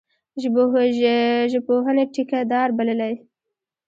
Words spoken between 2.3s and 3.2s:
دار بللی.